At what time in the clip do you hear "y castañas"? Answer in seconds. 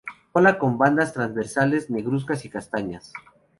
2.45-3.13